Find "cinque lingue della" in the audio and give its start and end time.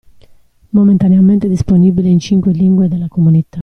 2.19-3.07